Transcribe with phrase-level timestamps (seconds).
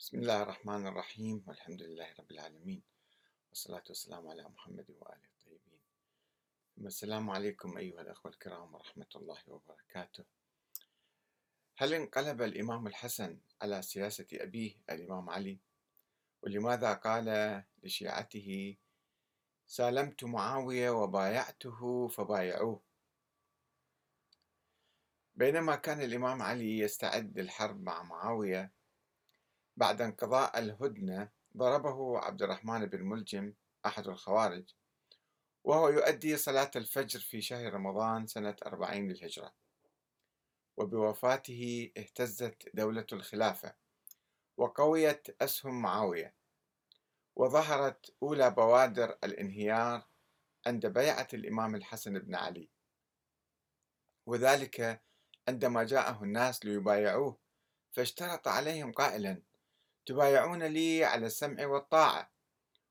[0.00, 2.82] بسم الله الرحمن الرحيم والحمد لله رب العالمين
[3.48, 5.80] والصلاة والسلام على محمد وآله الطيبين.
[6.86, 10.24] السلام عليكم أيها الأخوة الكرام ورحمة الله وبركاته.
[11.76, 15.58] هل انقلب الإمام الحسن على سياسة أبيه الإمام علي؟
[16.42, 18.76] ولماذا قال لشيعته
[19.66, 22.80] سالمت معاوية وبايعته فبايعوه
[25.34, 28.79] بينما كان الإمام علي يستعد للحرب مع معاوية
[29.80, 33.52] بعد انقضاء الهدنة ضربه عبد الرحمن بن ملجم
[33.86, 34.64] أحد الخوارج
[35.64, 39.52] وهو يؤدي صلاة الفجر في شهر رمضان سنة أربعين للهجرة.
[40.76, 43.74] وبوفاته اهتزت دولة الخلافة
[44.56, 46.34] وقويت أسهم معاوية
[47.36, 50.06] وظهرت أولى بوادر الانهيار
[50.66, 52.68] عند بيعة الإمام الحسن بن علي.
[54.26, 55.00] وذلك
[55.48, 57.36] عندما جاءه الناس ليبايعوه
[57.92, 59.49] فاشترط عليهم قائلا
[60.06, 62.30] تبايعون لي على السمع والطاعة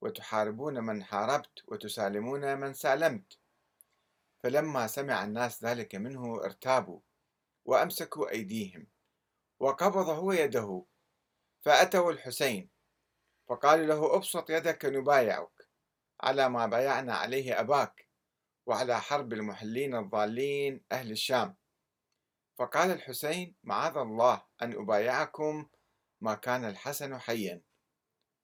[0.00, 3.38] وتحاربون من حاربت وتسالمون من سالمت.
[4.42, 7.00] فلما سمع الناس ذلك منه ارتابوا
[7.64, 8.86] وأمسكوا أيديهم
[9.60, 10.84] وقبض هو يده
[11.60, 12.70] فأتوا الحسين
[13.48, 15.68] فقالوا له أبسط يدك نبايعك
[16.20, 18.08] على ما بايعنا عليه أباك
[18.66, 21.56] وعلى حرب المحلين الضالين أهل الشام.
[22.58, 25.68] فقال الحسين معاذ الله أن أبايعكم
[26.22, 27.62] ما كان الحسن حيا.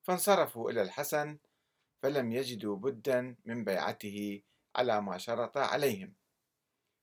[0.02, 1.38] فانصرفوا إلى الحسن
[2.02, 4.42] فلم يجدوا بدا من بيعته
[4.76, 6.14] على ما شرط عليهم.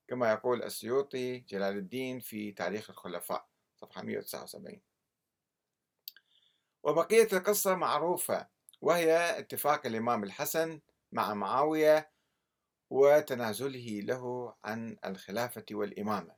[0.07, 4.81] كما يقول السيوطي جلال الدين في تاريخ الخلفاء صفحة 179
[6.83, 8.47] وبقية القصة معروفة
[8.81, 12.11] وهي اتفاق الإمام الحسن مع معاوية
[12.89, 16.35] وتنازله له عن الخلافة والإمامة.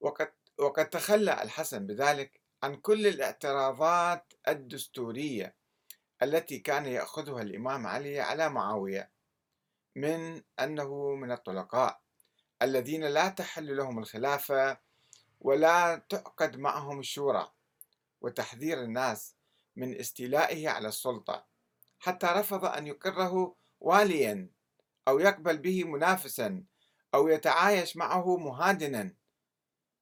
[0.00, 5.54] وقد, وقد تخلى الحسن بذلك عن كل الاعتراضات الدستورية
[6.22, 9.10] التي كان يأخذها الإمام علي على معاوية
[9.96, 12.00] من أنه من الطلقاء
[12.62, 14.78] الذين لا تحل لهم الخلافة
[15.40, 17.52] ولا تعقد معهم الشورى
[18.20, 19.34] وتحذير الناس
[19.76, 21.46] من استيلائه على السلطة
[21.98, 24.50] حتى رفض أن يقره واليا
[25.08, 26.64] أو يقبل به منافسا
[27.14, 29.14] أو يتعايش معه مهادنا.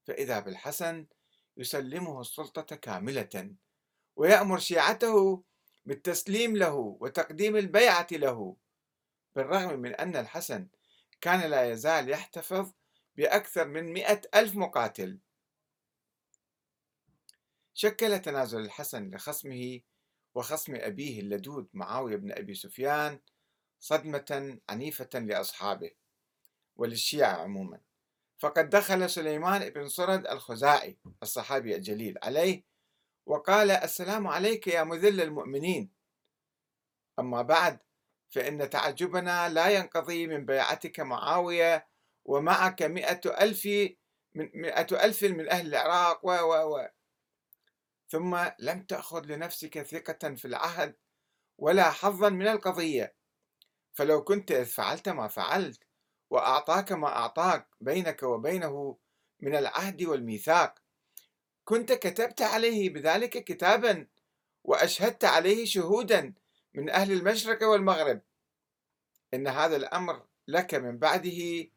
[0.07, 1.07] فإذا بالحسن
[1.57, 3.55] يسلمه السلطة كاملة
[4.17, 5.45] ويأمر شيعته
[5.85, 8.57] بالتسليم له وتقديم البيعة له
[9.37, 10.69] بالرغم من أن الحسن
[11.21, 12.73] كان لا يزال يحتفظ
[13.17, 15.19] بأكثر من مئة ألف مقاتل.
[17.75, 19.81] شكل تنازل الحسن لخصمه
[20.35, 23.21] وخصم أبيه اللدود معاوية بن أبي سفيان
[23.81, 25.91] صدمة عنيفة لأصحابه
[26.77, 27.81] وللشيعة عموما.
[28.45, 32.65] فقد دخل سليمان بن صرد الخزاعي الصحابي الجليل عليه
[33.27, 35.91] وقال السلام عليك يا مذل المؤمنين.
[37.19, 37.79] أما بعد
[38.31, 41.89] فإن تعجبنا لا ينقضي من بيعتك معاوية
[42.25, 43.67] ومعك مئة ألف
[44.35, 46.89] من مئة ألف من أهل العراق و و و.
[48.09, 50.97] ثم لم تأخذ لنفسك ثقة في العهد
[51.59, 53.15] ولا حظا من القضية.
[53.93, 55.83] فلو كنت إذ فعلت ما فعلت
[56.35, 58.97] وأعطاك ما أعطاك بينك وبينه
[59.41, 60.75] من العهد والميثاق.
[61.65, 64.07] كنت كتبت عليه بذلك كتابا
[64.65, 66.35] وأشهدت عليه شهودا
[66.75, 68.21] من أهل المشرق والمغرب.
[69.35, 71.71] إن هذا الأمر لك من بعده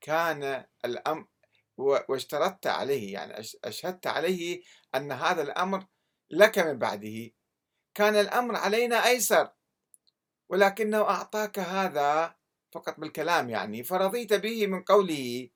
[0.00, 1.26] كان الأمر
[1.78, 4.62] واشترطت عليه يعني أشهدت عليه
[4.94, 5.86] أن هذا الأمر
[6.30, 7.30] لك من بعده.
[7.94, 9.50] كان الأمر علينا أيسر
[10.48, 12.35] ولكنه أعطاك هذا
[12.72, 13.84] فقط بالكلام يعني.
[13.84, 15.48] فرضيت به من قوله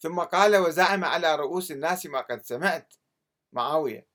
[0.00, 2.94] ثم قال وزعم على رؤوس الناس ما قد سمعت.
[3.52, 4.06] معاوية.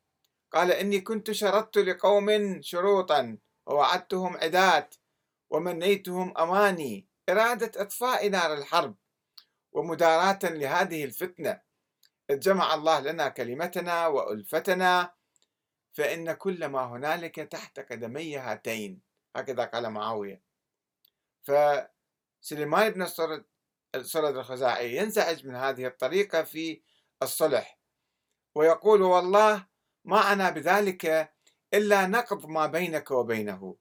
[0.51, 4.95] قال إني كنت شرطت لقوم شروطا ووعدتهم عدات
[5.49, 7.07] ومنيتهم أماني.
[7.29, 8.95] إرادة إطفاء نار الحرب
[9.71, 11.61] ومداراة لهذه الفتنة.
[12.31, 15.13] جمع الله لنا كلمتنا وألفتنا
[15.91, 19.01] فإن كل ما هنالك تحت قدمي هاتين.
[19.35, 20.48] هكذا قال معاوية.
[21.41, 23.45] فسليمان بن الصرد
[23.95, 26.81] الصرد الخزاعي ينزعج من هذه الطريقة في
[27.23, 27.79] الصلح
[28.55, 29.67] ويقول والله
[30.05, 31.33] ما أنا بذلك
[31.73, 33.75] إلا نقض ما بينك وبينه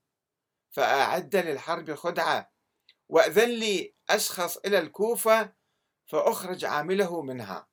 [0.71, 2.53] فأعد للحرب خدعة
[3.09, 5.53] وأذن لي أشخص إلى الكوفة
[6.07, 7.69] فأخرج عامله منها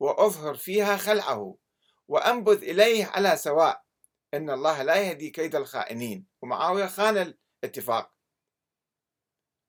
[0.00, 1.56] وأظهر فيها خلعه
[2.08, 3.82] وأنبذ إليه على سواء
[4.34, 6.26] إن الله لا يهدي كيد الخائنين.
[6.42, 7.34] ومعاوية خان
[7.64, 8.12] الاتفاق.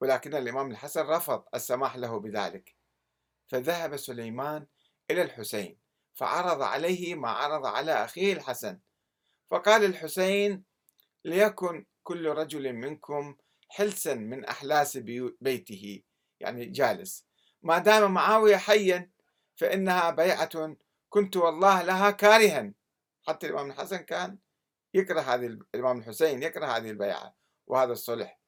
[0.02, 2.76] ولكن الإمام الحسن رفض السماح له بذلك.
[3.48, 4.68] فذهب سليمان
[5.12, 5.80] إلى الحسين
[6.14, 8.80] فعرض عليه ما عرض على أخيه الحسن.
[9.48, 10.64] فقال الحسين
[11.26, 13.36] ليكن كل رجل منكم
[13.70, 14.98] حلسا من أحلاس
[15.42, 16.04] بيته
[16.40, 17.26] يعني جالس.
[17.62, 19.12] ما دام معاوية حيا
[19.56, 20.76] فإنها بيعة
[21.10, 22.74] كنت والله لها كارها.
[23.28, 24.38] حتى الإمام الحسن كان
[24.94, 27.36] يكره هذه الإمام الحسين يكره هذه البيعة
[27.68, 28.41] وهذا الصلح.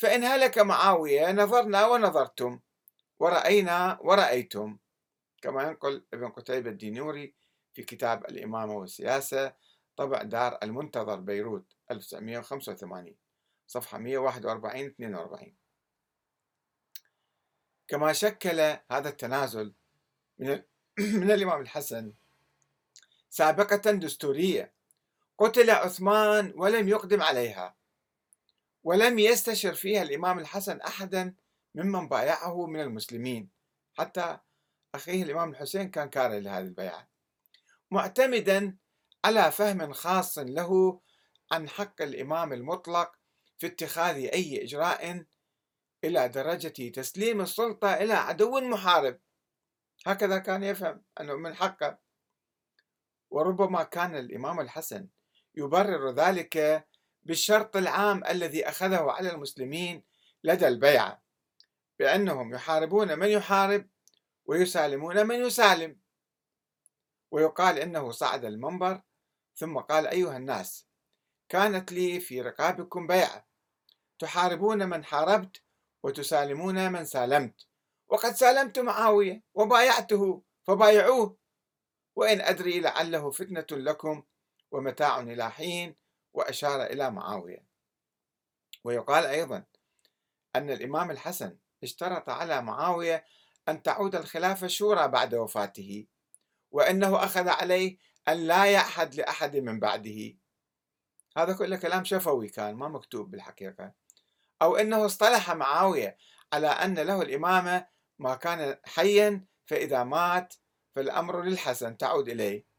[0.00, 2.60] فإن هلك معاوية نظرنا ونظرتم
[3.18, 4.78] ورأينا ورأيتم.
[5.42, 7.34] كما ينقل ابن قتيبة الدينوري
[7.72, 9.54] في كتاب الإمامة والسياسة
[9.96, 13.16] طبع دار المنتظر بيروت 1985
[13.66, 15.54] صفحة 141 42
[17.88, 18.60] كما شكل
[18.90, 19.74] هذا التنازل
[20.38, 20.62] من,
[21.20, 22.12] من الإمام الحسن
[23.30, 24.72] سابقة دستورية
[25.38, 27.79] قتل عثمان ولم يقدم عليها.
[28.84, 31.34] ولم يستشر فيها الإمام الحسن أحدا
[31.74, 33.50] ممن بايعه من المسلمين.
[33.98, 34.38] حتى
[34.94, 37.08] أخيه الإمام الحسين كان كاره لهذه البيعة.
[37.90, 38.76] معتمدا
[39.24, 41.00] على فهم خاص له
[41.52, 43.12] عن حق الإمام المطلق
[43.58, 45.24] في اتخاذ أي إجراء
[46.04, 49.20] إلى درجة تسليم السلطة إلى عدو محارب.
[50.06, 51.98] هكذا كان يفهم أنه من حقه.
[53.30, 55.08] وربما كان الإمام الحسن
[55.54, 56.86] يبرر ذلك
[57.22, 60.04] بالشرط العام الذي أخذه على المسلمين
[60.44, 61.22] لدى البيعة
[61.98, 63.88] بأنهم يحاربون من يحارب
[64.44, 66.00] ويسالمون من يسالم.
[67.30, 69.02] ويقال إنه صعد المنبر
[69.56, 70.86] ثم قال أيها الناس
[71.48, 73.46] كانت لي في رقابكم بيعة
[74.18, 75.62] تحاربون من حاربت
[76.02, 77.66] وتسالمون من سالمت.
[78.08, 81.36] وقد سالمت معاوية وبايعته فبايعوه.
[82.16, 84.22] وإن أدري لعله فتنة لكم
[84.70, 85.96] ومتاع إلى حين
[86.32, 87.64] وأشار إلى معاوية.
[88.84, 89.64] ويقال أيضا
[90.56, 93.24] أن الإمام الحسن اشترط على معاوية
[93.68, 96.06] أن تعود الخلافة شورى بعد وفاته
[96.70, 97.98] وأنه أخذ عليه
[98.28, 100.34] أن لا يعهد لأحد من بعده.
[101.36, 103.92] هذا كله كلام شفوي كان ما مكتوب بالحقيقة.
[104.62, 106.16] أو أنه اصطلح معاوية
[106.52, 107.86] على أن له الإمامة
[108.18, 110.54] ما كان حيا فإذا مات
[110.94, 112.69] فالأمر للحسن تعود إليه.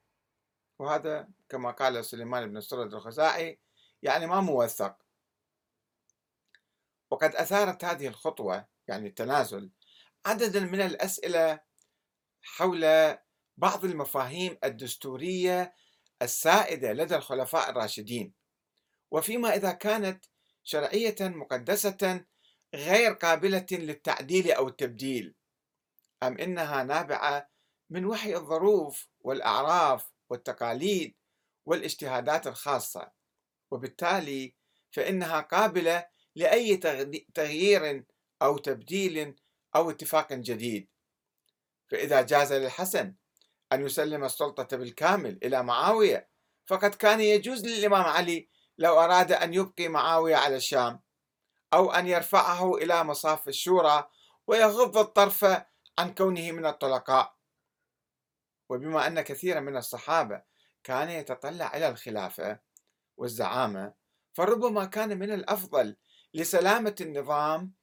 [0.81, 3.59] وهذا كما قال سليمان بن سرد الخزاعي
[4.03, 4.95] يعني ما موثق.
[7.11, 9.71] وقد أثارت هذه الخطوة يعني التنازل
[10.25, 11.59] عددا من الأسئلة
[12.41, 12.85] حول
[13.57, 15.75] بعض المفاهيم الدستورية
[16.21, 18.33] السائدة لدى الخلفاء الراشدين.
[19.11, 20.25] وفيما إذا كانت
[20.63, 22.25] شرعية مقدسة
[22.73, 25.35] غير قابلة للتعديل أو التبديل
[26.23, 27.49] أم إنها نابعة
[27.89, 31.15] من وحي الظروف والأعراف والتقاليد
[31.65, 33.11] والاجتهادات الخاصة
[33.71, 34.55] وبالتالي
[34.91, 36.77] فإنها قابلة لأي
[37.33, 38.05] تغيير
[38.41, 39.35] أو تبديل
[39.75, 40.87] أو اتفاق جديد.
[41.87, 43.15] فإذا جاز للحسن
[43.73, 46.29] أن يسلم السلطة بالكامل إلى معاوية
[46.65, 51.01] فقد كان يجوز للإمام علي لو أراد أن يبقي معاوية على الشام
[51.73, 54.09] أو أن يرفعه إلى مصاف الشورى
[54.47, 55.45] ويغض الطرف
[55.99, 57.40] عن كونه من الطلقاء.
[58.71, 60.41] وبما أن كثيرا من الصحابة
[60.83, 62.59] كان يتطلع إلى الخلافة
[63.17, 63.93] والزعامة
[64.33, 65.95] فربما كان من الأفضل
[66.33, 67.73] لسلامة النظام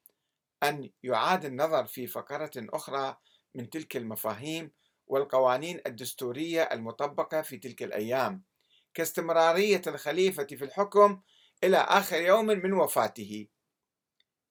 [0.62, 3.16] أن يعاد النظر في فقرة أخرى
[3.54, 4.72] من تلك المفاهيم
[5.06, 8.42] والقوانين الدستورية المطبقة في تلك الأيام
[8.94, 11.20] كاستمرارية الخليفة في الحكم
[11.64, 13.48] إلى آخر يوم من وفاته.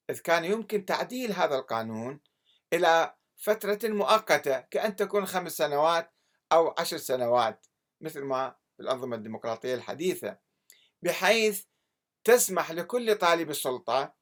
[0.10, 2.20] إذ كان يمكن تعديل هذا القانون
[2.74, 6.17] إلى فترة مؤقتة كأن تكون خمس سنوات
[6.52, 7.68] أو عشر سنوات
[8.02, 10.38] مثل ما في الأنظمة الديمقراطية الحديثة
[11.02, 11.64] بحيث
[12.24, 14.16] تسمح لكل طالب السلطة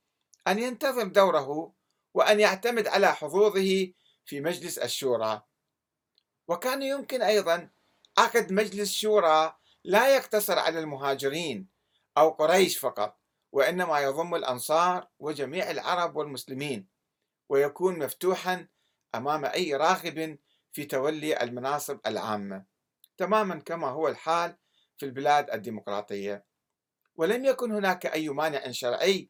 [0.47, 1.73] أن ينتظم دوره
[2.13, 3.93] وأن يعتمد على حظوظه
[4.25, 5.41] في مجلس الشورى.
[6.47, 7.69] وكان يمكن أيضا
[8.17, 11.69] عقد مجلس شورى لا يقتصر على المهاجرين
[12.17, 13.19] أو قريش فقط
[13.51, 16.87] وإنما يضم الأنصار وجميع العرب والمسلمين
[17.49, 18.67] ويكون مفتوحا
[19.15, 20.37] أمام أي راغب
[20.75, 22.65] في تولي المناصب العامة
[23.17, 24.57] تماما كما هو الحال
[24.97, 26.45] في البلاد الديمقراطية.
[27.15, 29.29] ولم يكن هناك أي مانع شرعي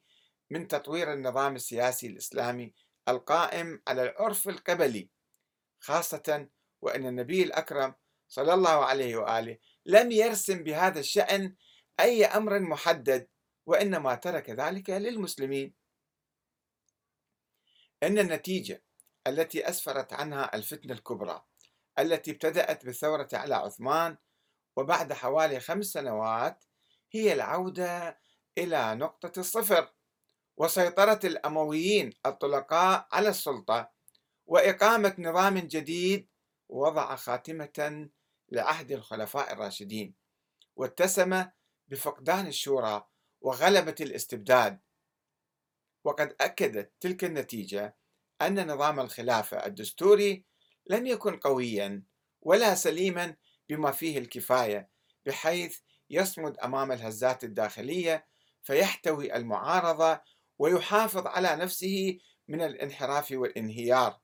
[0.49, 2.73] من تطوير النظام السياسي الإسلامي
[3.07, 5.09] القائم على العرف القبلي
[5.79, 6.47] خاصة
[6.81, 7.93] وأن النبي الأكرم
[8.27, 11.55] صلى الله عليه وآله لم يرسم بهذا الشأن
[11.99, 13.27] أي أمر محدد
[13.65, 15.73] وإنما ترك ذلك للمسلمين.
[18.03, 18.83] إن النتيجة
[19.27, 21.46] التي أسفرت عنها الفتنة الكبرى
[22.00, 24.17] التي ابتدأت بالثورة على عثمان
[24.75, 26.63] وبعد حوالي خمس سنوات
[27.12, 28.20] هي العودة
[28.58, 29.94] إلى نقطة الصفر
[30.58, 33.91] وسيطرة الأمويين الطلقاء على السلطة
[34.46, 36.29] وإقامة نظام جديد
[36.70, 38.10] وضع خاتمة
[38.51, 40.15] لعهد الخلفاء الراشدين
[40.75, 41.46] واتسم
[41.88, 43.08] بفقدان الشورى
[43.41, 44.79] وغلبة الاستبداد.
[46.03, 47.98] وقد أكدت تلك النتيجة
[48.41, 50.45] أن نظام الخلافة الدستوري
[50.87, 52.03] لم يكن قويا
[52.41, 53.35] ولا سليما
[53.69, 54.89] بما فيه الكفاية
[55.25, 58.27] بحيث يصمد أمام الهزات الداخلية
[58.63, 60.21] فيحتوي المعارضة
[60.59, 64.19] ويحافظ على نفسه من الانحراف والانهيار.